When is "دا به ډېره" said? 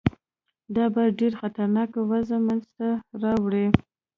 0.75-1.37